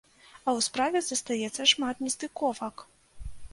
А 0.21 0.49
ў 0.57 0.65
справе 0.67 0.99
застаецца 1.09 1.69
шмат 1.73 2.03
нестыковак! 2.07 2.75